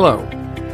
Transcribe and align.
Hello, 0.00 0.24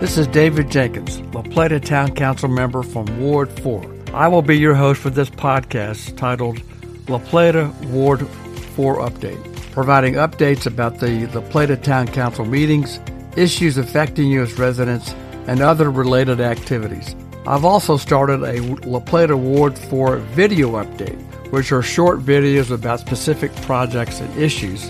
this 0.01 0.19
is 0.19 0.27
David 0.27 0.71
Jenkins, 0.71 1.19
La 1.35 1.41
Plata 1.41 1.81
Town 1.81 2.15
Council 2.15 2.47
member 2.47 2.83
from 2.83 3.07
Ward 3.19 3.51
4. 3.61 3.83
I 4.13 4.29
will 4.29 4.43
be 4.43 4.59
your 4.59 4.75
host 4.75 5.01
for 5.01 5.09
this 5.09 5.31
podcast 5.31 6.19
titled 6.19 6.61
La 7.09 7.19
Plata 7.19 7.73
Ward 7.85 8.29
4 8.29 8.99
Update, 8.99 9.73
providing 9.73 10.17
updates 10.17 10.67
about 10.67 10.99
the 10.99 11.27
La 11.29 11.41
Plata 11.49 11.75
Town 11.75 12.07
Council 12.07 12.45
meetings, 12.45 13.01
issues 13.35 13.79
affecting 13.79 14.29
you 14.29 14.43
as 14.43 14.59
residents, 14.59 15.15
and 15.47 15.63
other 15.63 15.91
related 15.91 16.43
activities. 16.43 17.17
I've 17.47 17.65
also 17.65 17.97
started 17.97 18.43
a 18.43 18.61
La 18.87 19.01
Plata 19.01 19.39
Ward 19.39 19.79
4 19.79 20.19
video 20.19 20.73
update, 20.73 21.19
which 21.51 21.73
are 21.73 21.81
short 21.81 22.21
videos 22.21 22.71
about 22.71 23.01
specific 23.01 23.57
projects 23.63 24.21
and 24.21 24.37
issues, 24.37 24.85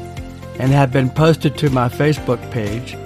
and 0.58 0.72
have 0.72 0.90
been 0.90 1.08
posted 1.08 1.56
to 1.58 1.70
my 1.70 1.88
Facebook 1.88 2.50
page, 2.50 2.96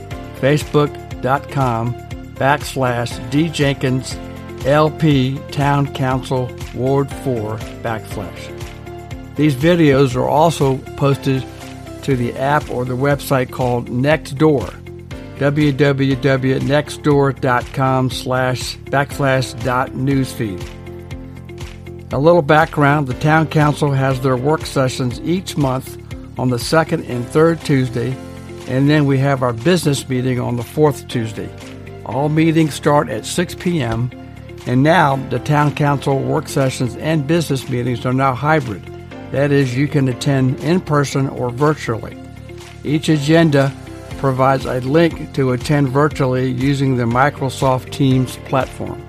facebook.com 1.22 1.94
backslash 2.34 3.30
D 3.30 3.48
Jenkins 3.48 4.16
LP 4.66 5.38
Town 5.50 5.92
Council 5.94 6.50
Ward 6.74 7.10
4 7.10 7.56
backslash. 7.82 8.54
These 9.36 9.54
videos 9.54 10.16
are 10.16 10.28
also 10.28 10.78
posted 10.96 11.44
to 12.02 12.16
the 12.16 12.32
app 12.34 12.68
or 12.70 12.84
the 12.84 12.96
website 12.96 13.52
called 13.52 13.88
Nextdoor 13.88 14.74
www.nextdoor.com 15.38 18.10
slash 18.10 18.76
backslash 18.76 19.64
dot 19.64 19.90
newsfeed. 19.90 20.60
A 22.12 22.18
little 22.18 22.42
background, 22.42 23.06
the 23.06 23.14
Town 23.14 23.46
Council 23.46 23.92
has 23.92 24.20
their 24.20 24.36
work 24.36 24.66
sessions 24.66 25.20
each 25.20 25.56
month 25.56 25.96
on 26.38 26.48
the 26.48 26.58
second 26.58 27.04
and 27.04 27.24
third 27.24 27.60
Tuesday, 27.60 28.16
and 28.68 28.88
then 28.88 29.06
we 29.06 29.18
have 29.18 29.42
our 29.42 29.52
business 29.52 30.08
meeting 30.08 30.38
on 30.38 30.54
the 30.56 30.62
fourth 30.62 31.08
Tuesday. 31.08 31.50
All 32.04 32.28
meetings 32.28 32.74
start 32.74 33.08
at 33.08 33.24
6 33.24 33.54
p.m., 33.56 34.10
and 34.66 34.82
now 34.82 35.16
the 35.30 35.38
Town 35.38 35.74
Council 35.74 36.18
work 36.18 36.48
sessions 36.48 36.94
and 36.96 37.26
business 37.26 37.70
meetings 37.70 38.04
are 38.04 38.12
now 38.12 38.34
hybrid. 38.34 38.82
That 39.32 39.50
is, 39.52 39.74
you 39.76 39.88
can 39.88 40.08
attend 40.08 40.60
in 40.60 40.82
person 40.82 41.28
or 41.28 41.50
virtually. 41.50 42.18
Each 42.84 43.08
agenda 43.08 43.72
provides 44.18 44.66
a 44.66 44.80
link 44.80 45.32
to 45.34 45.52
attend 45.52 45.88
virtually 45.88 46.50
using 46.50 46.96
the 46.96 47.04
Microsoft 47.04 47.90
Teams 47.90 48.36
platform. 48.38 49.02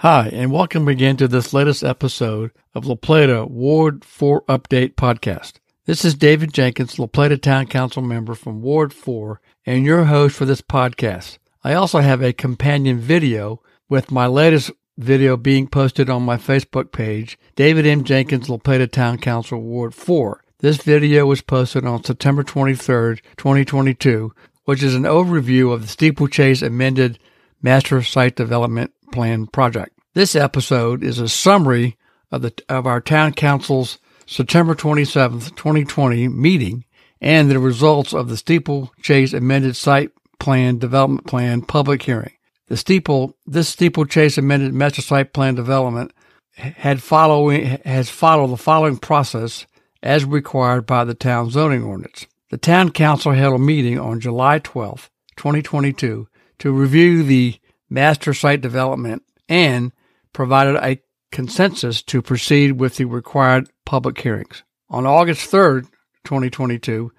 Hi, 0.00 0.30
and 0.32 0.50
welcome 0.50 0.88
again 0.88 1.18
to 1.18 1.28
this 1.28 1.52
latest 1.52 1.84
episode 1.84 2.52
of 2.74 2.86
La 2.86 2.94
Plata 2.94 3.44
Ward 3.44 4.02
4 4.02 4.44
Update 4.46 4.94
Podcast. 4.94 5.54
This 5.84 6.06
is 6.06 6.14
David 6.14 6.54
Jenkins, 6.54 6.98
La 6.98 7.06
Plata 7.06 7.36
Town 7.36 7.66
Council 7.66 8.00
member 8.00 8.34
from 8.34 8.62
Ward 8.62 8.94
4, 8.94 9.42
and 9.66 9.84
your 9.84 10.04
host 10.04 10.36
for 10.36 10.46
this 10.46 10.62
podcast. 10.62 11.36
I 11.62 11.74
also 11.74 12.00
have 12.00 12.22
a 12.22 12.32
companion 12.32 12.98
video 12.98 13.60
with 13.88 14.10
my 14.10 14.26
latest 14.26 14.70
video 14.96 15.36
being 15.36 15.66
posted 15.66 16.08
on 16.08 16.22
my 16.22 16.38
Facebook 16.38 16.90
page, 16.90 17.38
David 17.54 17.86
M. 17.86 18.02
Jenkins, 18.02 18.48
La 18.48 18.56
Town 18.56 19.18
Council 19.18 19.60
Ward 19.60 19.94
4. 19.94 20.42
This 20.60 20.78
video 20.78 21.26
was 21.26 21.42
posted 21.42 21.84
on 21.84 22.02
September 22.02 22.42
23rd, 22.42 23.20
2022, 23.36 24.32
which 24.64 24.82
is 24.82 24.94
an 24.94 25.02
overview 25.02 25.70
of 25.72 25.82
the 25.82 25.88
Steeplechase 25.88 26.62
amended 26.62 27.18
Master 27.60 28.02
Site 28.02 28.36
Development 28.36 28.90
Plan 29.12 29.46
project. 29.46 29.98
This 30.14 30.34
episode 30.34 31.04
is 31.04 31.18
a 31.18 31.28
summary 31.28 31.98
of 32.30 32.40
the 32.40 32.54
of 32.70 32.86
our 32.86 33.02
town 33.02 33.34
council's 33.34 33.98
September 34.24 34.74
27th, 34.74 35.54
2020 35.56 36.28
meeting 36.28 36.84
and 37.20 37.50
the 37.50 37.58
results 37.58 38.14
of 38.14 38.28
the 38.28 38.36
Steeplechase 38.36 39.34
amended 39.34 39.76
site 39.76 40.10
plan 40.40 40.78
development 40.78 41.26
plan 41.26 41.62
public 41.62 42.02
hearing. 42.02 42.32
The 42.66 42.76
steeple 42.76 43.36
this 43.46 43.68
Steeplechase 43.68 44.38
amended 44.38 44.74
master 44.74 45.02
site 45.02 45.32
plan 45.32 45.54
development 45.54 46.12
had 46.54 47.02
following 47.02 47.78
has 47.84 48.10
followed 48.10 48.48
the 48.48 48.56
following 48.56 48.96
process 48.96 49.66
as 50.02 50.24
required 50.24 50.86
by 50.86 51.04
the 51.04 51.14
town 51.14 51.50
zoning 51.50 51.84
ordinance. 51.84 52.26
The 52.50 52.58
town 52.58 52.90
council 52.90 53.32
held 53.32 53.54
a 53.54 53.58
meeting 53.58 53.98
on 53.98 54.18
July 54.18 54.58
12, 54.58 55.10
2022 55.36 56.26
to 56.58 56.72
review 56.72 57.22
the 57.22 57.60
master 57.88 58.34
site 58.34 58.60
development 58.60 59.22
and 59.48 59.92
provided 60.32 60.76
a 60.76 61.00
consensus 61.30 62.02
to 62.02 62.22
proceed 62.22 62.72
with 62.72 62.96
the 62.96 63.04
required 63.04 63.68
public 63.84 64.20
hearings. 64.20 64.62
On 64.88 65.06
August 65.06 65.50
3rd, 65.50 65.84
2022, 66.24 67.12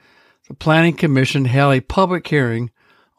the 0.47 0.53
Planning 0.53 0.95
Commission 0.95 1.45
held 1.45 1.73
a 1.73 1.81
public 1.81 2.27
hearing 2.27 2.71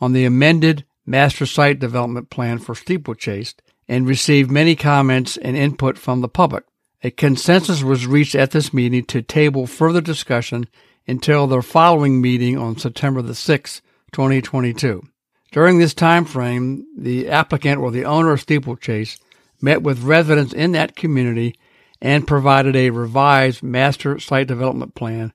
on 0.03 0.13
the 0.13 0.25
amended 0.25 0.85
Master 1.07 1.47
Site 1.47 1.79
Development 1.79 2.29
Plan 2.29 2.59
for 2.59 2.75
Steeplechase 2.75 3.55
and 3.87 4.05
received 4.05 4.51
many 4.51 4.75
comments 4.75 5.37
and 5.37 5.57
input 5.57 5.97
from 5.97 6.21
the 6.21 6.29
public. 6.29 6.65
A 7.05 7.13
consensus 7.13 7.85
was 7.85 8.05
reached 8.05 8.35
at 8.35 8.51
this 8.51 8.75
meeting 8.75 9.05
to 9.05 9.23
table 9.23 9.65
further 9.65 10.01
discussion 10.01 10.67
until 11.07 11.47
the 11.47 11.63
following 11.63 12.21
meeting 12.21 12.59
on 12.59 12.77
September 12.77 13.23
the 13.23 13.33
6th, 13.33 13.81
2022. 14.11 15.07
During 15.53 15.79
this 15.79 15.95
time 15.95 16.25
frame, 16.25 16.85
the 16.99 17.29
applicant 17.29 17.79
or 17.79 17.93
the 17.93 18.05
owner 18.05 18.33
of 18.33 18.41
Steeplechase 18.41 19.21
met 19.61 19.83
with 19.83 20.03
residents 20.03 20.53
in 20.53 20.73
that 20.73 20.97
community 20.97 21.55
and 22.01 22.27
provided 22.27 22.75
a 22.75 22.91
revised 22.91 23.63
master 23.63 24.19
site 24.19 24.49
development 24.49 24.97
plan, 24.97 25.33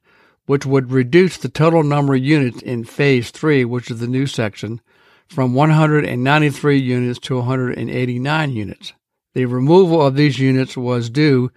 which 0.47 0.66
would 0.66 0.91
reduce 0.91 1.38
the 1.38 1.50
total 1.50 1.84
number 1.84 2.16
of 2.16 2.24
units 2.24 2.62
in 2.63 2.84
phase 2.84 3.30
three, 3.30 3.63
which 3.63 3.91
is 3.91 4.00
the 4.00 4.08
new 4.08 4.25
section, 4.25 4.81
from 5.28 5.53
193 5.53 6.78
units 6.78 7.19
to 7.19 7.35
189 7.35 8.52
units. 8.52 8.94
The 9.34 9.46
removal 9.46 10.02
of 10.02 10.16
these 10.16 10.40
units 10.40 10.75
was 10.75 11.09
due 11.09 11.52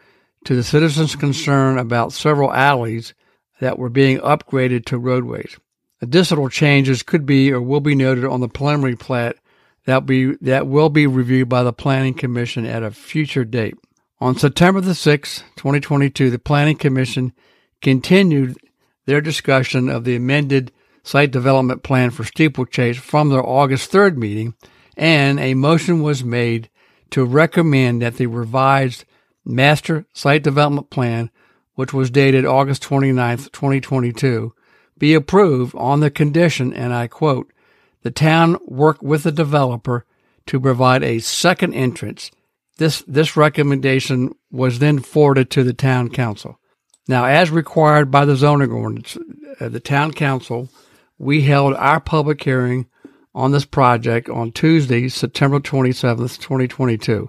to 0.45 0.55
the 0.55 0.65
citizens' 0.65 1.17
concern 1.17 1.79
about 1.79 2.13
several 2.13 2.53
alleys 2.53 3.15
that 3.61 3.79
were 3.79 3.89
being 3.89 4.19
upgraded 4.19 4.85
to 4.87 4.99
roadways. 4.99 5.59
Additional 6.03 6.49
changes 6.49 7.03
could 7.03 7.25
be 7.25 7.53
or 7.53 7.61
will 7.61 7.81
be 7.81 7.95
noted 7.95 8.25
on 8.25 8.41
the 8.41 8.49
preliminary 8.49 8.97
plat 8.97 9.37
that 9.85 10.07
be 10.07 10.35
that 10.41 10.67
will 10.67 10.89
be 10.89 11.07
reviewed 11.07 11.49
by 11.49 11.63
the 11.63 11.73
Planning 11.73 12.15
Commission 12.15 12.67
at 12.67 12.83
a 12.83 12.91
future 12.91 13.45
date. 13.45 13.75
On 14.21 14.37
September 14.37 14.81
the 14.81 14.93
6th, 14.93 15.43
2022, 15.57 16.31
the 16.31 16.39
Planning 16.39 16.77
Commission 16.77 17.33
continued 17.81 18.57
their 19.11 19.21
discussion 19.21 19.89
of 19.89 20.05
the 20.05 20.15
amended 20.15 20.71
site 21.03 21.33
development 21.33 21.83
plan 21.83 22.11
for 22.11 22.23
Steeplechase 22.23 22.97
from 22.97 23.29
their 23.29 23.45
August 23.45 23.91
3rd 23.91 24.17
meeting, 24.17 24.55
and 24.97 25.41
a 25.41 25.55
motion 25.55 26.01
was 26.01 26.23
made 26.23 26.71
to 27.11 27.25
recommend 27.25 28.03
that 28.03 28.19
the 28.19 28.27
revised 28.27 29.05
master 29.45 30.07
site 30.13 30.45
development 30.45 30.91
plan, 30.91 31.29
which 31.75 31.93
was 31.93 32.09
dated 32.09 32.47
August 32.47 32.85
29th, 32.85 33.51
2022, 33.51 34.55
be 34.97 35.13
approved 35.13 35.75
on 35.75 35.99
the 35.99 36.11
condition, 36.11 36.73
and 36.73 36.95
I 36.95 37.09
quote, 37.09 37.53
the 38.03 38.13
town 38.13 38.59
work 38.65 39.03
with 39.03 39.25
the 39.25 39.33
developer 39.33 40.07
to 40.47 40.61
provide 40.61 41.03
a 41.03 41.19
second 41.19 41.75
entrance. 41.75 42.31
This, 42.77 43.03
this 43.09 43.37
recommendation 43.37 44.37
was 44.53 44.79
then 44.79 45.01
forwarded 45.01 45.51
to 45.51 45.65
the 45.65 45.75
town 45.75 46.11
council. 46.11 46.60
Now, 47.11 47.25
as 47.25 47.51
required 47.51 48.13
by 48.13 48.25
the 48.25 48.37
zoning 48.37 48.71
ordinance, 48.71 49.19
uh, 49.59 49.69
the 49.69 49.81
town 49.81 50.13
council, 50.13 50.69
we 51.19 51.43
held 51.43 51.75
our 51.75 51.99
public 51.99 52.41
hearing 52.41 52.87
on 53.35 53.51
this 53.51 53.65
project 53.65 54.29
on 54.29 54.53
Tuesday, 54.53 55.09
September 55.09 55.59
27th, 55.59 56.39
2022. 56.39 57.29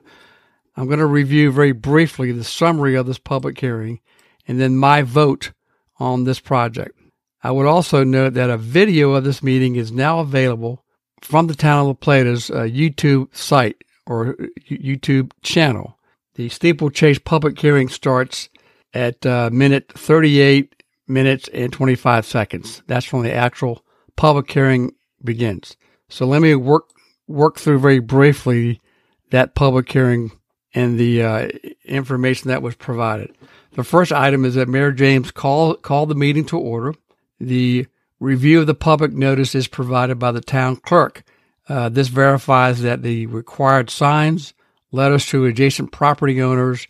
I'm 0.77 0.85
going 0.85 0.99
to 0.99 1.07
review 1.07 1.51
very 1.51 1.71
briefly 1.71 2.31
the 2.31 2.43
summary 2.43 2.93
of 2.93 3.07
this 3.07 3.17
public 3.17 3.59
hearing 3.59 4.01
and 4.47 4.61
then 4.61 4.77
my 4.77 5.01
vote 5.01 5.51
on 5.97 6.25
this 6.25 6.39
project. 6.39 6.95
I 7.41 7.49
would 7.49 7.65
also 7.65 8.03
note 8.03 8.35
that 8.35 8.51
a 8.51 8.57
video 8.57 9.13
of 9.13 9.23
this 9.23 9.41
meeting 9.41 9.77
is 9.77 9.91
now 9.91 10.19
available 10.19 10.85
from 11.21 11.47
the 11.47 11.55
Town 11.55 11.81
of 11.81 11.87
La 11.87 11.93
Plata's 11.93 12.51
uh, 12.51 12.65
YouTube 12.69 13.35
site 13.35 13.83
or 14.05 14.35
YouTube 14.69 15.31
channel. 15.41 15.97
The 16.35 16.49
steeplechase 16.49 17.17
public 17.17 17.57
hearing 17.57 17.89
starts 17.89 18.47
at 18.93 19.25
uh, 19.25 19.49
minute 19.51 19.91
38 19.93 20.83
minutes 21.07 21.49
and 21.53 21.71
25 21.71 22.25
seconds. 22.25 22.81
That's 22.87 23.11
when 23.11 23.23
the 23.23 23.33
actual 23.33 23.83
public 24.15 24.51
hearing 24.51 24.93
begins. 25.23 25.75
So 26.09 26.25
let 26.25 26.41
me 26.41 26.55
work 26.55 26.89
work 27.27 27.57
through 27.57 27.79
very 27.79 27.99
briefly 27.99 28.81
that 29.29 29.55
public 29.55 29.91
hearing 29.91 30.31
and 30.73 30.99
the 30.99 31.23
uh, 31.23 31.47
information 31.85 32.49
that 32.49 32.61
was 32.61 32.75
provided. 32.75 33.35
The 33.73 33.83
first 33.83 34.11
item 34.11 34.45
is 34.45 34.55
that 34.55 34.67
Mayor 34.67 34.91
James 34.91 35.31
call, 35.31 35.75
called 35.75 36.09
the 36.09 36.15
meeting 36.15 36.45
to 36.45 36.57
order. 36.57 36.93
The 37.39 37.87
review 38.19 38.61
of 38.61 38.67
the 38.67 38.75
public 38.75 39.13
notice 39.13 39.55
is 39.55 39.67
provided 39.67 40.19
by 40.19 40.31
the 40.31 40.41
town 40.41 40.77
clerk. 40.77 41.23
Uh, 41.67 41.89
this 41.89 42.09
verifies 42.09 42.81
that 42.81 43.01
the 43.01 43.25
required 43.27 43.89
signs, 43.89 44.53
letters 44.91 45.25
to 45.27 45.45
adjacent 45.45 45.91
property 45.91 46.41
owners, 46.41 46.87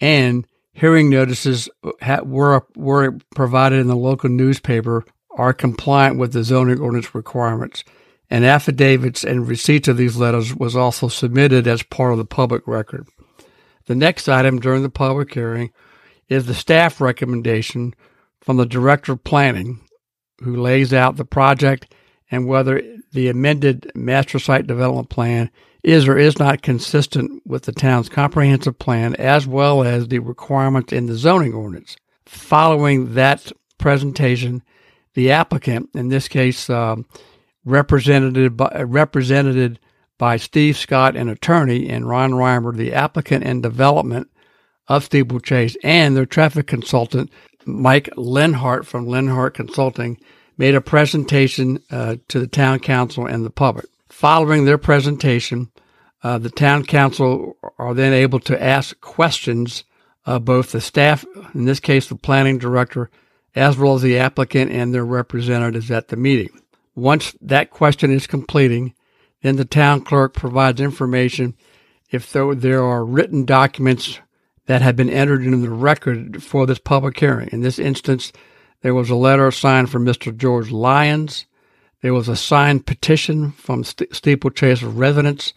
and 0.00 0.46
hearing 0.80 1.10
notices 1.10 1.68
were 2.22 2.66
were 2.74 3.18
provided 3.34 3.80
in 3.80 3.86
the 3.86 3.96
local 3.96 4.30
newspaper 4.30 5.04
are 5.36 5.52
compliant 5.52 6.18
with 6.18 6.32
the 6.32 6.42
zoning 6.42 6.80
ordinance 6.80 7.14
requirements. 7.14 7.84
And 8.30 8.44
affidavits 8.44 9.24
and 9.24 9.46
receipts 9.46 9.88
of 9.88 9.96
these 9.96 10.16
letters 10.16 10.54
was 10.54 10.76
also 10.76 11.08
submitted 11.08 11.66
as 11.66 11.82
part 11.82 12.12
of 12.12 12.18
the 12.18 12.24
public 12.24 12.66
record. 12.66 13.06
The 13.86 13.94
next 13.96 14.28
item 14.28 14.60
during 14.60 14.82
the 14.82 14.90
public 14.90 15.34
hearing 15.34 15.72
is 16.28 16.46
the 16.46 16.54
staff 16.54 17.00
recommendation 17.00 17.92
from 18.40 18.56
the 18.56 18.66
Director 18.66 19.12
of 19.12 19.24
Planning, 19.24 19.80
who 20.42 20.56
lays 20.56 20.92
out 20.94 21.16
the 21.16 21.24
project 21.24 21.92
and 22.30 22.46
whether 22.46 22.80
the 23.12 23.28
amended 23.28 23.90
master 23.96 24.38
site 24.38 24.66
development 24.68 25.10
plan 25.10 25.50
is 25.82 26.06
or 26.06 26.18
is 26.18 26.38
not 26.38 26.62
consistent 26.62 27.42
with 27.46 27.64
the 27.64 27.72
town's 27.72 28.08
comprehensive 28.08 28.78
plan 28.78 29.14
as 29.16 29.46
well 29.46 29.82
as 29.82 30.08
the 30.08 30.18
requirements 30.18 30.92
in 30.92 31.06
the 31.06 31.14
zoning 31.14 31.54
ordinance. 31.54 31.96
Following 32.26 33.14
that 33.14 33.50
presentation, 33.78 34.62
the 35.14 35.30
applicant, 35.30 35.90
in 35.94 36.08
this 36.08 36.28
case, 36.28 36.68
um, 36.70 37.06
represented 37.64 38.56
by, 38.56 38.82
represented 38.82 39.78
by 40.18 40.36
Steve 40.36 40.76
Scott, 40.76 41.16
an 41.16 41.28
attorney, 41.28 41.88
and 41.88 42.08
Ron 42.08 42.32
Reimer, 42.32 42.76
the 42.76 42.92
applicant 42.92 43.44
and 43.44 43.62
development 43.62 44.30
of 44.86 45.04
Steeplechase, 45.04 45.76
and 45.82 46.16
their 46.16 46.26
traffic 46.26 46.66
consultant, 46.66 47.30
Mike 47.64 48.10
Lenhart 48.16 48.86
from 48.86 49.06
Lenhart 49.06 49.54
Consulting, 49.54 50.18
made 50.58 50.74
a 50.74 50.80
presentation 50.80 51.82
uh, 51.90 52.16
to 52.28 52.38
the 52.38 52.46
town 52.46 52.80
council 52.80 53.24
and 53.24 53.46
the 53.46 53.50
public. 53.50 53.86
Following 54.10 54.64
their 54.64 54.78
presentation, 54.78 55.70
uh, 56.22 56.38
the 56.38 56.50
town 56.50 56.84
council 56.84 57.56
are 57.78 57.94
then 57.94 58.12
able 58.12 58.40
to 58.40 58.62
ask 58.62 59.00
questions 59.00 59.84
of 60.26 60.44
both 60.44 60.72
the 60.72 60.80
staff, 60.80 61.24
in 61.54 61.64
this 61.64 61.80
case 61.80 62.08
the 62.08 62.16
planning 62.16 62.58
director, 62.58 63.08
as 63.54 63.78
well 63.78 63.94
as 63.94 64.02
the 64.02 64.18
applicant 64.18 64.70
and 64.70 64.92
their 64.92 65.04
representatives 65.04 65.90
at 65.90 66.08
the 66.08 66.16
meeting. 66.16 66.50
Once 66.94 67.34
that 67.40 67.70
question 67.70 68.10
is 68.10 68.26
completing, 68.26 68.94
then 69.42 69.56
the 69.56 69.64
town 69.64 70.02
clerk 70.02 70.34
provides 70.34 70.80
information 70.80 71.54
if 72.10 72.32
there 72.32 72.82
are 72.82 73.04
written 73.04 73.44
documents 73.44 74.18
that 74.66 74.82
have 74.82 74.96
been 74.96 75.08
entered 75.08 75.42
into 75.42 75.58
the 75.58 75.70
record 75.70 76.42
for 76.42 76.66
this 76.66 76.78
public 76.78 77.18
hearing. 77.18 77.48
In 77.52 77.60
this 77.60 77.78
instance, 77.78 78.32
there 78.82 78.94
was 78.94 79.08
a 79.08 79.14
letter 79.14 79.50
signed 79.50 79.90
from 79.90 80.04
Mr. 80.04 80.36
George 80.36 80.70
Lyons. 80.70 81.46
There 82.02 82.14
was 82.14 82.28
a 82.28 82.36
signed 82.36 82.86
petition 82.86 83.52
from 83.52 83.84
St- 83.84 84.14
Steeplechase 84.14 84.82
residents, 84.82 85.52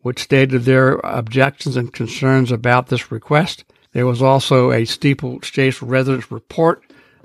which 0.00 0.22
stated 0.22 0.62
their 0.62 1.00
objections 1.04 1.76
and 1.76 1.92
concerns 1.92 2.50
about 2.50 2.88
this 2.88 3.12
request. 3.12 3.64
There 3.92 4.06
was 4.06 4.22
also 4.22 4.72
a 4.72 4.84
Steeplechase 4.84 5.82
residents 5.82 6.30
report 6.30 6.82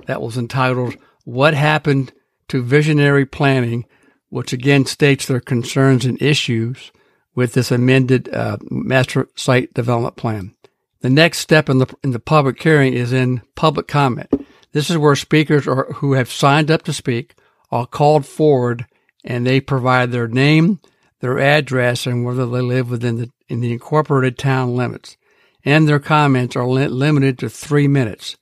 that 0.08 0.22
was 0.22 0.38
entitled 0.38 0.96
What 1.24 1.54
Happened 1.54 2.12
to 2.50 2.62
Visionary 2.62 3.26
Planning 3.26 3.86
which 4.30 4.54
again 4.54 4.86
states 4.86 5.26
their 5.26 5.40
concerns 5.40 6.06
and 6.06 6.22
issues 6.22 6.92
with 7.36 7.54
this 7.54 7.72
amended 7.72 8.34
uh, 8.34 8.58
master 8.70 9.28
site 9.36 9.74
development 9.74 10.16
plan. 10.16 10.56
The 11.02 11.10
next 11.10 11.40
step 11.40 11.70
in 11.70 11.80
the 11.80 11.88
in 12.04 12.12
the 12.12 12.20
public 12.20 12.62
hearing 12.62 12.94
is 12.94 13.14
in 13.14 13.42
public 13.56 13.88
comment. 13.88 14.30
This 14.72 14.90
is 14.90 14.98
where 14.98 15.16
speakers 15.16 15.68
are, 15.68 15.92
who 15.94 16.14
have 16.14 16.32
signed 16.32 16.70
up 16.70 16.84
to 16.84 16.94
speak 16.94 17.36
are 17.72 17.86
called 17.86 18.26
forward, 18.26 18.86
and 19.24 19.46
they 19.46 19.60
provide 19.60 20.12
their 20.12 20.28
name, 20.28 20.80
their 21.20 21.40
address, 21.40 22.06
and 22.06 22.26
whether 22.26 22.46
they 22.46 22.62
live 22.62 22.90
within 22.90 23.18
the 23.18 23.32
in 23.48 23.62
the 23.62 23.74
incorporated 23.74 24.38
town 24.38 24.76
limits. 24.76 25.18
And 25.66 25.88
their 25.88 26.00
comments 26.00 26.56
are 26.56 26.68
li- 26.68 26.88
limited 26.88 27.40
to 27.40 27.50
three 27.50 27.88
minutes. 27.88 28.38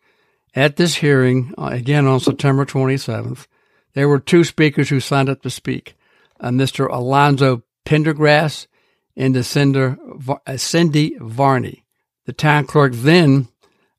At 0.54 0.76
this 0.76 0.96
hearing, 0.96 1.54
uh, 1.58 1.70
again 1.72 2.06
on 2.06 2.20
September 2.20 2.66
27th, 2.66 3.48
there 3.94 4.10
were 4.10 4.20
two 4.20 4.44
speakers 4.44 4.90
who 4.90 5.00
signed 5.00 5.30
up 5.30 5.42
to 5.42 5.50
speak 5.50 5.96
uh, 6.40 6.50
Mr. 6.50 6.88
Alonzo 6.92 7.64
Pendergrass 7.86 8.68
and 9.16 9.36
uh, 9.36 10.58
Cindy 10.58 11.18
Varney. 11.20 11.84
The 12.26 12.34
town 12.34 12.66
clerk 12.66 12.94
then 12.94 13.48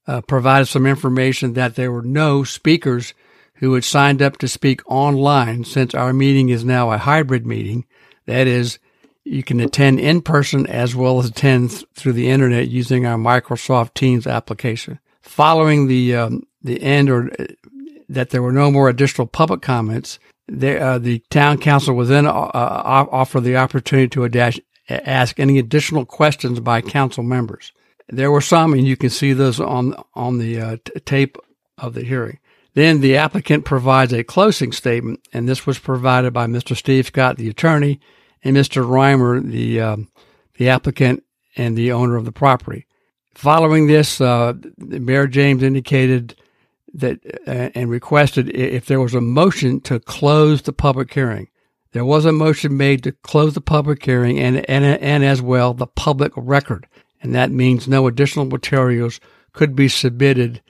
uh, 0.06 0.20
provided 0.22 0.66
some 0.66 0.86
information 0.86 1.54
that 1.54 1.74
there 1.74 1.90
were 1.90 2.02
no 2.02 2.44
speakers 2.44 3.14
who 3.58 3.74
had 3.74 3.84
signed 3.84 4.22
up 4.22 4.38
to 4.38 4.48
speak 4.48 4.80
online 4.90 5.64
since 5.64 5.94
our 5.94 6.12
meeting 6.12 6.48
is 6.48 6.64
now 6.64 6.92
a 6.92 6.98
hybrid 6.98 7.44
meeting. 7.46 7.84
That 8.26 8.46
is, 8.46 8.78
you 9.24 9.42
can 9.42 9.60
attend 9.60 10.00
in 10.00 10.22
person 10.22 10.66
as 10.66 10.94
well 10.94 11.18
as 11.18 11.26
attend 11.26 11.70
th- 11.70 11.84
through 11.94 12.12
the 12.12 12.30
internet 12.30 12.68
using 12.68 13.04
our 13.04 13.18
Microsoft 13.18 13.94
Teams 13.94 14.26
application. 14.26 15.00
Following 15.22 15.88
the 15.88 16.16
um, 16.16 16.46
the 16.62 16.80
end 16.82 17.10
or 17.10 17.30
uh, 17.38 17.46
that 18.08 18.30
there 18.30 18.42
were 18.42 18.52
no 18.52 18.70
more 18.70 18.88
additional 18.88 19.26
public 19.26 19.60
comments, 19.60 20.18
the, 20.46 20.80
uh, 20.80 20.98
the 20.98 21.18
town 21.30 21.58
council 21.58 21.94
was 21.94 22.08
then 22.08 22.26
uh, 22.26 22.30
uh 22.30 23.06
offer 23.10 23.40
the 23.40 23.56
opportunity 23.56 24.08
to 24.08 24.20
adash, 24.20 24.58
ask 24.88 25.38
any 25.38 25.58
additional 25.58 26.06
questions 26.06 26.60
by 26.60 26.80
council 26.80 27.22
members. 27.22 27.72
There 28.08 28.30
were 28.30 28.40
some, 28.40 28.72
and 28.72 28.86
you 28.86 28.96
can 28.96 29.10
see 29.10 29.32
those 29.32 29.60
on 29.60 29.94
on 30.14 30.38
the 30.38 30.60
uh, 30.60 30.76
tape 31.04 31.36
of 31.76 31.94
the 31.94 32.04
hearing. 32.04 32.38
Then 32.78 33.00
the 33.00 33.16
applicant 33.16 33.64
provides 33.64 34.12
a 34.12 34.22
closing 34.22 34.70
statement, 34.70 35.26
and 35.32 35.48
this 35.48 35.66
was 35.66 35.80
provided 35.80 36.32
by 36.32 36.46
Mr. 36.46 36.76
Steve 36.76 37.06
Scott, 37.06 37.36
the 37.36 37.48
attorney, 37.48 37.98
and 38.44 38.56
Mr. 38.56 38.86
Reimer, 38.86 39.44
the 39.44 39.80
um, 39.80 40.08
the 40.54 40.68
applicant 40.68 41.24
and 41.56 41.76
the 41.76 41.90
owner 41.90 42.14
of 42.14 42.24
the 42.24 42.30
property. 42.30 42.86
Following 43.34 43.88
this, 43.88 44.20
uh, 44.20 44.52
Mayor 44.76 45.26
James 45.26 45.64
indicated 45.64 46.36
that 46.94 47.18
uh, 47.48 47.70
and 47.74 47.90
requested 47.90 48.48
if 48.50 48.86
there 48.86 49.00
was 49.00 49.12
a 49.12 49.20
motion 49.20 49.80
to 49.80 49.98
close 49.98 50.62
the 50.62 50.72
public 50.72 51.12
hearing. 51.12 51.48
There 51.90 52.04
was 52.04 52.26
a 52.26 52.32
motion 52.32 52.76
made 52.76 53.02
to 53.02 53.10
close 53.10 53.54
the 53.54 53.60
public 53.60 54.04
hearing 54.04 54.38
and, 54.38 54.58
and, 54.70 54.84
and 54.84 55.24
as 55.24 55.42
well 55.42 55.74
the 55.74 55.88
public 55.88 56.30
record. 56.36 56.86
And 57.20 57.34
that 57.34 57.50
means 57.50 57.88
no 57.88 58.06
additional 58.06 58.44
materials 58.44 59.18
could 59.52 59.74
be 59.74 59.88
submitted 59.88 60.62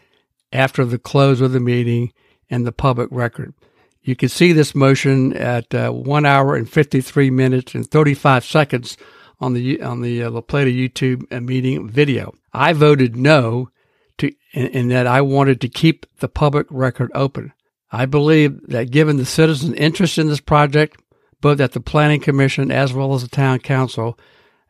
after 0.52 0.84
the 0.84 0.98
close 0.98 1.40
of 1.40 1.52
the 1.52 1.60
meeting 1.60 2.12
and 2.50 2.66
the 2.66 2.72
public 2.72 3.08
record. 3.10 3.54
You 4.02 4.16
can 4.16 4.28
see 4.28 4.52
this 4.52 4.74
motion 4.74 5.36
at 5.36 5.74
uh, 5.74 5.90
one 5.90 6.24
hour 6.24 6.54
and 6.54 6.68
53 6.68 7.30
minutes 7.30 7.74
and 7.74 7.88
35 7.90 8.44
seconds 8.44 8.96
on 9.40 9.54
the 9.54 9.80
on 9.82 10.00
the 10.00 10.22
uh, 10.22 10.30
La 10.30 10.40
Plata 10.40 10.70
YouTube 10.70 11.24
uh, 11.30 11.40
meeting 11.40 11.88
video. 11.88 12.34
I 12.52 12.72
voted 12.72 13.16
no 13.16 13.70
to, 14.18 14.32
in, 14.52 14.66
in 14.68 14.88
that 14.88 15.06
I 15.06 15.20
wanted 15.20 15.60
to 15.60 15.68
keep 15.68 16.06
the 16.20 16.28
public 16.28 16.66
record 16.70 17.10
open. 17.14 17.52
I 17.90 18.06
believe 18.06 18.66
that 18.68 18.90
given 18.90 19.16
the 19.16 19.24
citizens' 19.24 19.74
interest 19.74 20.18
in 20.18 20.28
this 20.28 20.40
project, 20.40 21.00
both 21.40 21.60
at 21.60 21.72
the 21.72 21.80
Planning 21.80 22.20
Commission 22.20 22.70
as 22.70 22.92
well 22.92 23.14
as 23.14 23.22
the 23.22 23.28
Town 23.28 23.60
Council, 23.60 24.18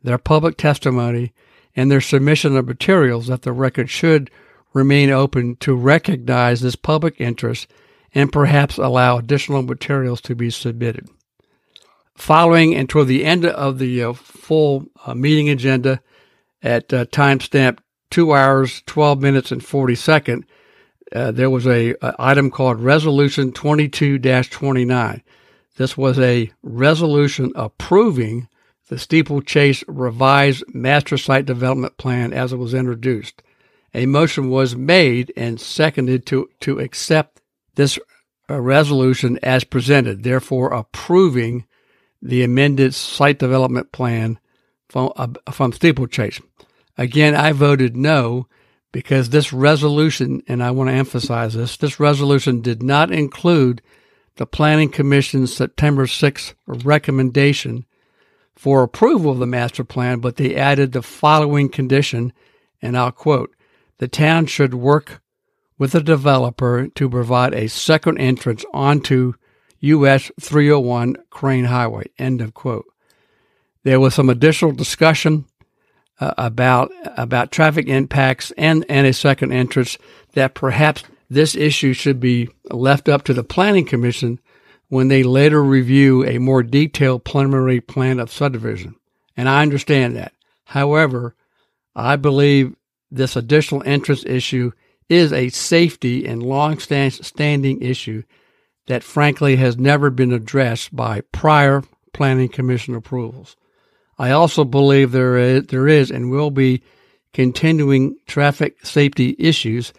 their 0.03 0.19
public 0.19 0.57
testimony, 0.57 1.33
and 1.75 1.91
their 1.91 2.01
submission 2.01 2.57
of 2.57 2.67
materials, 2.67 3.27
that 3.29 3.43
the 3.43 3.53
record 3.53 3.91
should 3.91 4.31
remain 4.73 5.11
open 5.11 5.57
to 5.57 5.75
recognize 5.75 6.61
this 6.61 6.77
public 6.77 7.21
interest 7.21 7.69
and 8.15 8.33
perhaps 8.33 8.79
allow 8.79 9.19
additional 9.19 9.63
materials 9.63 10.21
to 10.23 10.35
be 10.35 10.51
submitted. 10.51 11.09
Following 12.15 12.75
and 12.75 12.89
toward 12.89 13.07
the 13.07 13.25
end 13.25 13.47
of 13.47 13.79
the 13.79 14.03
uh, 14.03 14.13
full 14.13 14.87
uh, 15.07 15.15
meeting 15.15 15.49
agenda 15.49 16.01
at 16.63 16.93
uh, 16.93 17.05
timestamp 17.07 17.79
two 18.11 18.35
hours, 18.35 18.83
12 18.87 19.21
minutes, 19.21 19.53
and 19.53 19.65
40 19.65 19.95
seconds, 19.95 20.45
uh, 21.15 21.31
there 21.31 21.51
was 21.51 21.67
a, 21.67 21.95
a, 22.03 22.15
item 22.19 22.51
called 22.51 22.81
Resolution 22.81 23.53
22-29. 23.53 25.23
This 25.77 25.97
was 25.97 26.19
a 26.19 26.51
resolution 26.63 27.53
approving 27.55 28.49
the 28.89 28.99
Steeplechase 28.99 29.85
revised 29.87 30.65
master 30.75 31.17
site 31.17 31.47
development 31.47 31.97
plan 31.99 32.33
as 32.33 32.53
it 32.53 32.57
was 32.57 32.75
introduced. 32.75 33.43
A 33.95 34.07
motion 34.07 34.51
was 34.51 34.77
made 34.77 35.33
and 35.37 35.61
seconded 35.61 36.27
to, 36.27 36.49
to 36.61 36.79
accept 36.79 37.41
this 37.75 37.99
uh, 38.51 38.61
resolution 38.61 39.39
as 39.43 39.65
presented, 39.65 40.23
therefore 40.23 40.73
approving 40.73 41.65
the 42.21 42.43
amended 42.43 42.95
site 42.95 43.39
development 43.39 43.93
plan 43.93 44.39
from, 44.89 45.13
uh, 45.17 45.29
from 45.51 45.73
Steeplechase. 45.73 46.41
Again, 46.97 47.35
I 47.35 47.53
voted 47.53 47.97
no 47.97 48.49
because 48.91 49.31
this 49.31 49.53
resolution, 49.53 50.43
and 50.49 50.63
I 50.63 50.71
want 50.71 50.91
to 50.91 50.95
emphasize 50.95 51.55
this, 51.55 51.77
this 51.77 52.01
resolution 52.01 52.61
did 52.61 52.83
not 52.83 53.13
include 53.13 53.83
the 54.37 54.47
Planning 54.47 54.91
Commission's 54.91 55.55
September 55.55 56.07
6th 56.07 56.55
recommendation 56.67 57.85
for 58.57 58.83
approval 58.83 59.33
of 59.33 59.39
the 59.39 59.47
master 59.47 59.85
plan, 59.85 60.21
but 60.21 60.37
they 60.37 60.57
added 60.57 60.93
the 60.93 61.03
following 61.03 61.69
condition, 61.69 62.33
and 62.81 62.97
I'll 62.97 63.13
quote, 63.13 63.55
the 63.99 64.09
town 64.09 64.47
should 64.47 64.75
work 64.75 65.21
with 65.79 65.93
the 65.93 66.03
developer 66.03 66.89
to 66.89 67.09
provide 67.09 67.55
a 67.55 67.69
second 67.69 68.19
entrance 68.19 68.65
onto 68.73 69.35
US 69.81 70.31
301 70.41 71.17
Crane 71.31 71.67
Highway, 71.67 72.07
end 72.19 72.41
of 72.41 72.55
quote. 72.55 72.87
There 73.85 74.01
was 74.01 74.15
some 74.15 74.29
additional 74.29 74.73
discussion 74.73 75.45
uh, 76.21 76.35
about 76.37 76.91
about 77.17 77.53
traffic 77.53 77.89
impacts 77.89 78.51
and, 78.59 78.85
and 78.89 79.07
a 79.07 79.13
second 79.13 79.53
entrance 79.53 79.99
that 80.33 80.55
perhaps 80.55 81.05
this 81.31 81.55
issue 81.55 81.93
should 81.93 82.19
be 82.19 82.49
left 82.71 83.09
up 83.09 83.23
to 83.25 83.35
the 83.35 83.45
planning 83.45 83.85
commission 83.85 84.41
when 84.89 85.09
they 85.09 85.23
later 85.23 85.63
review 85.63 86.25
a 86.25 86.39
more 86.39 86.63
detailed 86.63 87.25
preliminary 87.25 87.81
plan 87.81 88.19
of 88.19 88.33
subdivision. 88.33 88.95
And 89.37 89.49
I 89.49 89.63
understand 89.63 90.17
that. 90.17 90.33
However, 90.65 91.35
I 91.95 92.17
believe 92.17 92.75
this 93.11 93.37
additional 93.37 93.83
entrance 93.85 94.25
issue 94.25 94.73
is 95.09 95.33
a 95.33 95.49
safety 95.49 96.27
and 96.27 96.43
long 96.43 96.79
standing 96.79 97.81
issue 97.81 98.23
that 98.87 99.03
frankly 99.03 99.57
has 99.57 99.77
never 99.77 100.11
been 100.11 100.33
addressed 100.33 100.95
by 100.95 101.21
prior 101.33 101.83
planning 102.13 102.49
commission 102.49 102.95
approvals. 102.95 103.57
I 104.19 104.31
also 104.31 104.65
believe 104.65 105.13
there 105.13 105.37
is, 105.37 105.67
there 105.67 105.87
is 105.87 106.11
and 106.11 106.31
will 106.31 106.51
be 106.51 106.83
continuing 107.33 108.17
traffic 108.27 108.85
safety 108.85 109.37
issues 109.39 109.93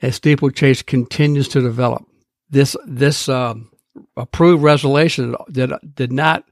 as 0.00 0.16
steeplechase 0.16 0.82
continues 0.82 1.48
to 1.48 1.60
develop. 1.60 2.04
This 2.50 2.76
this 2.86 3.28
uh, 3.28 3.54
approved 4.16 4.62
resolution 4.62 5.34
did 5.50 5.72
did 5.94 6.12
not 6.12 6.44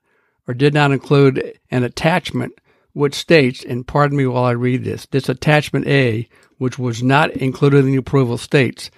or 0.46 0.54
did 0.54 0.74
not 0.74 0.92
include 0.92 1.58
an 1.70 1.84
attachment 1.84 2.52
which 2.96 3.14
states, 3.14 3.62
and 3.62 3.86
pardon 3.86 4.16
me 4.16 4.26
while 4.26 4.44
I 4.44 4.52
read 4.52 4.82
this, 4.82 5.04
this 5.10 5.28
attachment 5.28 5.86
A, 5.86 6.26
which 6.56 6.78
was 6.78 7.02
not 7.02 7.30
included 7.32 7.84
in 7.84 7.90
the 7.90 7.98
approval, 7.98 8.38
states 8.38 8.90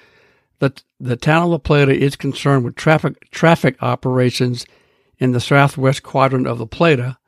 that 0.60 0.84
the 1.00 1.16
town 1.16 1.42
of 1.42 1.48
La 1.48 1.58
Plata 1.58 1.90
is 1.90 2.14
concerned 2.14 2.64
with 2.64 2.76
traffic 2.76 3.28
traffic 3.32 3.76
operations 3.82 4.66
in 5.18 5.32
the 5.32 5.40
southwest 5.40 6.04
quadrant 6.04 6.46
of 6.46 6.60
La 6.60 6.66
Plata 6.66 7.18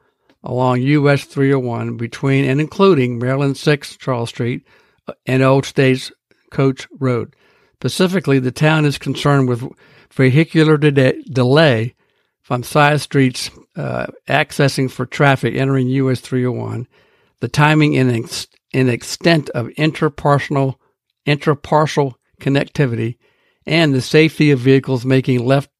along 0.44 0.80
US 0.82 1.24
301 1.24 1.96
between 1.96 2.44
and 2.44 2.60
including 2.60 3.18
Maryland 3.18 3.56
6 3.56 3.96
Charles 3.96 4.28
Street 4.28 4.64
uh, 5.08 5.12
and 5.26 5.42
Old 5.42 5.66
States 5.66 6.12
Coach 6.52 6.86
Road. 7.00 7.34
Specifically, 7.80 8.38
the 8.38 8.52
town 8.52 8.84
is 8.84 8.96
concerned 8.96 9.48
with 9.48 9.64
vehicular 10.12 10.76
de- 10.76 11.20
delay 11.24 11.96
from 12.50 12.64
side 12.64 13.00
streets 13.00 13.48
uh, 13.76 14.06
accessing 14.26 14.90
for 14.90 15.06
traffic 15.06 15.54
entering 15.54 15.86
US 15.86 16.18
301, 16.18 16.88
the 17.38 17.46
timing 17.46 17.96
and, 17.96 18.10
ex- 18.10 18.48
and 18.74 18.90
extent 18.90 19.48
of 19.50 19.68
interparcel, 19.78 20.74
interparcel 21.24 22.14
connectivity, 22.40 23.18
and 23.66 23.94
the 23.94 24.00
safety 24.00 24.50
of 24.50 24.58
vehicles 24.58 25.04
making 25.06 25.46
left 25.46 25.70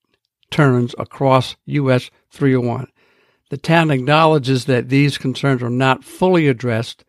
turns 0.53 0.95
across 0.97 1.57
US 1.67 2.09
301. 2.31 2.87
The 3.49 3.59
town 3.59 3.91
acknowledges 3.91 4.67
that 4.67 4.91
these 4.91 5.19
concerns 5.19 5.65
are 5.65 5.71
not 5.71 6.05
fully 6.05 6.47
addressed, 6.47 7.05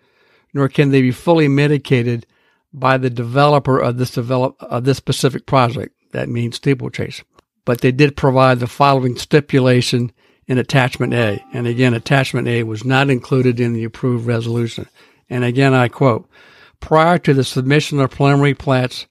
nor 0.55 0.69
can 0.69 0.89
they 0.89 1.03
be 1.03 1.11
fully 1.11 1.47
mitigated 1.47 2.25
by 2.73 2.97
the 2.97 3.11
developer 3.11 3.77
of 3.77 3.99
this 3.99 4.09
develop 4.09 4.55
of 4.59 4.85
this 4.85 4.97
specific 4.97 5.45
project. 5.45 5.93
That 6.13 6.29
means 6.29 6.55
steeplechase. 6.55 7.21
But 7.65 7.81
they 7.81 7.91
did 7.91 8.17
provide 8.17 8.59
the 8.59 8.67
following 8.67 9.15
stipulation 9.17 10.11
in 10.47 10.57
attachment 10.57 11.13
A. 11.13 11.43
And 11.53 11.67
again, 11.67 11.93
attachment 11.93 12.47
A 12.47 12.63
was 12.63 12.83
not 12.83 13.09
included 13.09 13.59
in 13.59 13.73
the 13.73 13.83
approved 13.83 14.25
resolution. 14.25 14.87
And 15.29 15.43
again, 15.43 15.73
I 15.73 15.87
quote, 15.87 16.27
prior 16.79 17.17
to 17.19 17.33
the 17.33 17.43
submission 17.43 17.99
of 17.99 18.11
preliminary 18.11 18.53
plats 18.53 19.07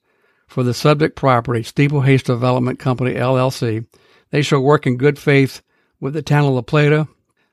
for 0.47 0.63
the 0.63 0.75
subject 0.75 1.17
property, 1.17 1.63
Steeplechase 1.63 2.25
Development 2.25 2.79
Company 2.79 3.15
LLC, 3.15 3.87
they 4.31 4.43
shall 4.43 4.61
work 4.61 4.87
in 4.87 4.97
good 4.97 5.19
faith 5.19 5.63
with 6.01 6.15
the 6.15 6.23
town 6.23 6.45
of 6.45 6.53
La 6.53 6.63
Plata, 6.63 7.09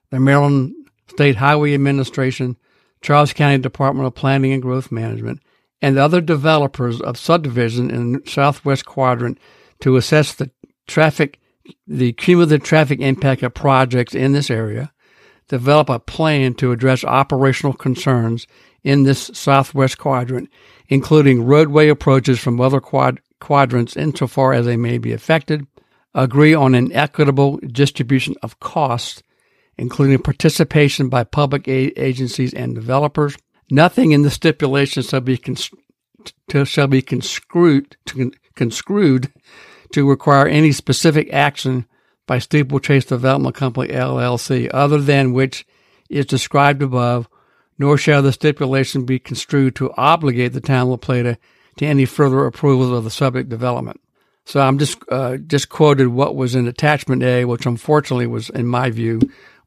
the 0.10 0.20
Maryland 0.20 0.74
State 1.08 1.36
Highway 1.36 1.74
Administration, 1.74 2.58
Charles 3.02 3.34
County 3.34 3.60
Department 3.60 4.08
of 4.08 4.16
Planning 4.16 4.54
and 4.54 4.62
Growth 4.62 4.92
Management, 4.92 5.42
and 5.82 5.98
other 5.98 6.22
developers 6.22 7.00
of 7.02 7.18
subdivision 7.18 7.92
in 7.92 8.14
the 8.14 8.22
southwest 8.30 8.86
quadrant 8.86 9.40
to 9.80 9.96
assess 9.96 10.34
the 10.34 10.50
traffic, 10.88 11.40
the 11.86 12.14
cumulative 12.14 12.64
traffic 12.64 13.00
impact 13.00 13.44
of 13.44 13.54
projects 13.54 14.16
in 14.16 14.32
this 14.34 14.50
area, 14.50 14.92
develop 15.48 15.90
a 15.90 16.00
plan 16.00 16.54
to 16.56 16.72
address 16.72 17.04
operational 17.04 17.74
concerns 17.74 18.48
in 18.84 19.04
this 19.04 19.32
southwest 19.34 19.98
quadrant, 19.98 20.50
including 20.88 21.46
roadway 21.46 21.90
approaches 21.90 22.40
from 22.40 22.60
other 22.60 22.80
quad- 22.80 23.22
quadrants 23.40 23.96
insofar 23.96 24.54
as 24.54 24.66
they 24.66 24.78
may 24.78 24.98
be 24.98 25.14
affected, 25.14 25.66
agree 26.14 26.54
on 26.54 26.74
an 26.76 26.92
equitable 26.94 27.58
distribution 27.68 28.36
of 28.42 28.60
costs, 28.60 29.22
including 29.78 30.20
participation 30.20 31.10
by 31.10 31.24
public 31.24 31.68
agencies 31.68 32.54
and 32.54 32.76
developers, 32.76 33.38
Nothing 33.70 34.12
in 34.14 34.22
the 34.22 34.32
stipulation 34.32 35.04
shall 35.04 35.22
be, 35.22 35.38
cons- 35.38 35.72
to, 36.50 36.66
shall 36.66 36.88
be 36.88 37.02
conscrewed 37.02 37.98
to, 38.08 38.32
conscrewed 38.56 39.32
to 39.92 40.10
require 40.10 40.48
any 40.48 40.72
specific 40.72 41.32
action 41.34 41.86
by 42.26 42.40
Steeplechase 42.40 43.06
Development 43.06 43.56
Company 43.56 43.88
LLC 43.90 44.70
other 44.74 45.00
than 45.00 45.34
which 45.34 45.66
is 46.10 46.26
described 46.26 46.82
above, 46.82 47.28
nor 47.78 47.98
shall 47.98 48.22
the 48.22 48.34
stipulation 48.34 49.06
be 49.06 49.20
construed 49.20 49.76
to 49.76 49.94
obligate 49.98 50.54
the 50.54 50.62
town 50.62 50.84
of 50.84 50.90
La 50.90 50.98
Plata 50.98 51.38
to 51.78 51.86
any 51.86 52.06
further 52.06 52.46
approvals 52.46 52.92
of 52.92 53.04
the 53.04 53.12
subject 53.12 53.50
development. 53.50 54.02
So 54.46 54.62
I'm 54.62 54.78
just 54.78 54.98
uh, 55.12 55.38
just 55.38 55.70
quoted 55.70 56.08
what 56.08 56.36
was 56.36 56.56
in 56.56 56.68
attachment 56.68 57.22
A, 57.22 57.46
which 57.46 57.66
unfortunately 57.66 58.28
was, 58.28 58.50
in 58.50 58.66
my 58.66 58.90
view, 58.90 59.20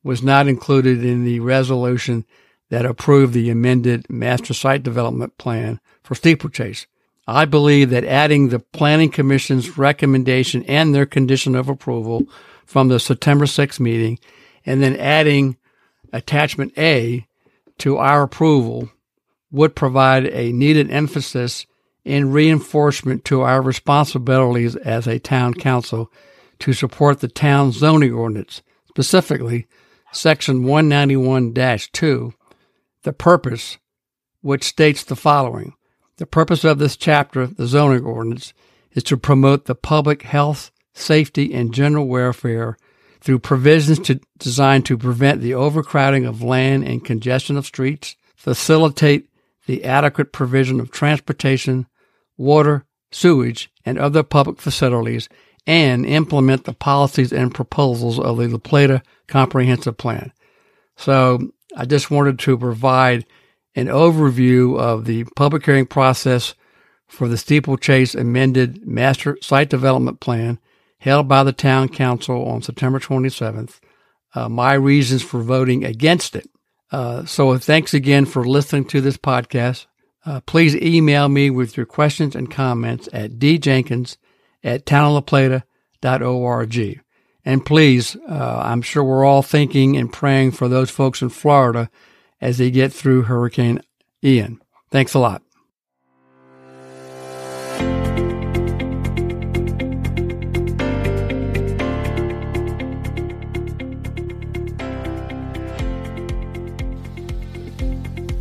was 0.03 0.23
not 0.23 0.49
included 0.49 1.05
in 1.05 1.25
the 1.25 1.41
resolution 1.41 2.25
that 2.71 2.87
approved 2.87 3.35
the 3.35 3.51
amended 3.51 4.09
master 4.09 4.55
site 4.55 4.83
development 4.83 5.37
plan 5.37 5.81
for 6.03 6.15
steeplechase. 6.15 6.87
I 7.31 7.45
believe 7.45 7.91
that 7.91 8.05
adding 8.05 8.49
the 8.49 8.59
Planning 8.59 9.11
Commission's 9.11 9.79
recommendation 9.79 10.65
and 10.65 10.95
their 10.95 11.07
condition 11.07 11.55
of 11.55 11.69
approval 11.69 12.25
from 12.67 12.89
the 12.89 12.99
September 12.99 13.45
6th 13.45 13.79
meeting, 13.79 14.19
and 14.67 14.83
then 14.83 14.97
adding 14.97 15.57
attachment 16.13 16.77
A 16.77 17.27
to 17.79 17.97
our 17.97 18.23
approval 18.23 18.91
would 19.51 19.75
provide 19.77 20.27
a 20.27 20.53
needed 20.53 20.91
emphasis 20.91 21.67
and 22.05 22.35
reinforcement 22.35 23.25
to 23.27 23.43
our 23.43 23.63
responsibilities 23.63 24.75
as 24.77 25.07
a 25.07 25.19
town 25.19 25.55
council 25.55 26.11
to 26.59 26.73
support 26.73 27.21
the 27.21 27.29
town 27.29 27.73
zoning 27.73 28.13
ordinance, 28.13 28.63
specifically 28.89 29.67
section 30.13 30.65
191-2 30.65 32.33
the 33.03 33.13
purpose, 33.13 33.79
which 34.43 34.65
states 34.65 35.05
the 35.05 35.17
following. 35.17 35.75
The 36.21 36.27
purpose 36.27 36.65
of 36.65 36.79
this 36.79 36.99
chapter, 36.99 37.47
the 37.47 37.67
zoning 37.67 38.05
ordinance, 38.05 38.53
is 38.93 39.03
to 39.05 39.17
promote 39.17 39.65
the 39.65 39.75
public 39.75 40.21
health, 40.21 40.71
safety, 40.93 41.55
and 41.55 41.73
general 41.73 42.07
welfare 42.07 42.77
through 43.23 43.39
provisions 43.39 43.99
to, 44.01 44.21
designed 44.37 44.85
to 44.85 44.99
prevent 44.99 45.41
the 45.41 45.55
overcrowding 45.55 46.27
of 46.27 46.43
land 46.43 46.85
and 46.85 47.07
congestion 47.07 47.57
of 47.57 47.65
streets, 47.65 48.17
facilitate 48.37 49.31
the 49.67 49.83
adequate 49.83 50.31
provision 50.31 50.79
of 50.79 50.91
transportation, 50.91 51.87
water, 52.37 52.85
sewage, 53.11 53.73
and 53.87 53.99
other 53.99 54.23
public 54.23 54.61
facilities, 54.61 55.27
and 55.67 56.05
implement 56.05 56.65
the 56.65 56.75
policies 56.75 57.33
and 57.33 57.55
proposals 57.55 58.19
of 58.19 58.37
the 58.37 58.47
La 58.47 58.59
Plata 58.59 59.03
Comprehensive 59.27 59.97
Plan. 59.97 60.33
So 60.97 61.51
I 61.75 61.87
just 61.87 62.11
wanted 62.11 62.39
to 62.41 62.59
provide 62.59 63.25
an 63.75 63.87
overview 63.87 64.79
of 64.79 65.05
the 65.05 65.25
public 65.37 65.65
hearing 65.65 65.87
process 65.87 66.55
for 67.07 67.29
the 67.29 67.37
steeplechase 67.37 68.15
amended 68.15 68.87
master 68.87 69.37
site 69.41 69.69
development 69.69 70.21
plan 70.21 70.59
held 70.99 71.29
by 71.29 71.43
the 71.43 71.53
town 71.53 71.89
council 71.89 72.47
on 72.47 72.63
September 72.63 73.01
27th. 73.01 73.81
Uh, 74.35 74.49
my 74.49 74.75
reasons 74.75 75.23
for 75.23 75.43
voting 75.43 75.85
against 75.85 76.37
it. 76.37 76.49
Uh, 76.93 77.25
so 77.25 77.57
thanks 77.59 77.95
again 77.95 78.27
for 78.27 78.45
listening 78.45 78.85
to 78.85 79.01
this 79.01 79.17
podcast. 79.17 79.87
Uh, 80.25 80.41
please 80.41 80.77
email 80.77 81.29
me 81.29 81.51
with 81.51 81.77
your 81.77 81.87
questions 81.87 82.37
and 82.37 82.51
comments 82.51 83.09
at 83.13 83.33
djenkins 83.33 84.17
at 84.63 84.85
townoflaplata.org. 84.85 87.01
And 87.43 87.65
please, 87.65 88.17
uh, 88.29 88.61
I'm 88.65 88.83
sure 88.83 89.03
we're 89.03 89.25
all 89.25 89.41
thinking 89.43 89.97
and 89.97 90.13
praying 90.13 90.51
for 90.53 90.69
those 90.69 90.91
folks 90.91 91.23
in 91.23 91.31
Florida 91.31 91.89
as 92.41 92.59
they 92.59 92.71
get 92.71 92.93
through 92.93 93.23
Hurricane 93.23 93.81
Ian. 94.25 94.61
Thanks 94.91 95.15
a 95.15 95.19
lot. 95.19 95.43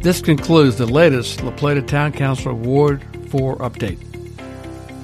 This 0.02 0.22
concludes 0.22 0.78
the 0.78 0.86
latest 0.86 1.44
La 1.44 1.52
Plata 1.52 1.82
Town 1.82 2.14
Council 2.14 2.54
Ward 2.54 3.04
4 3.30 3.58
update. 3.58 4.00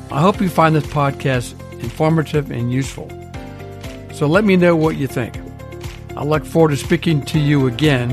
I 0.10 0.22
hope 0.22 0.40
you 0.40 0.48
find 0.48 0.74
this 0.74 0.86
podcast 0.86 1.60
informative 1.84 2.50
and 2.50 2.72
useful. 2.72 3.10
So 4.14 4.26
let 4.26 4.46
me 4.46 4.56
know 4.56 4.76
what 4.76 4.96
you 4.96 5.08
think. 5.08 5.38
I 6.16 6.24
look 6.24 6.46
forward 6.46 6.70
to 6.70 6.78
speaking 6.78 7.22
to 7.26 7.40
you 7.40 7.68
again 7.68 8.12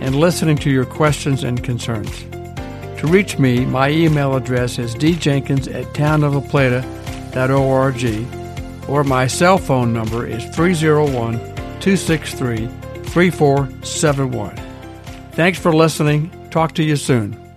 and 0.00 0.14
listening 0.14 0.56
to 0.58 0.70
your 0.70 0.84
questions 0.84 1.42
and 1.44 1.62
concerns. 1.62 2.24
To 3.00 3.06
reach 3.06 3.38
me, 3.38 3.64
my 3.64 3.88
email 3.90 4.36
address 4.36 4.78
is 4.78 4.94
djenkins 4.94 5.72
at 5.72 5.86
townoflaplata.org 5.94 8.88
or 8.88 9.04
my 9.04 9.26
cell 9.26 9.58
phone 9.58 9.92
number 9.92 10.26
is 10.26 10.44
301 10.56 11.38
263 11.80 12.68
3471. 13.04 14.56
Thanks 15.32 15.58
for 15.58 15.74
listening. 15.74 16.30
Talk 16.50 16.72
to 16.74 16.82
you 16.82 16.96
soon. 16.96 17.47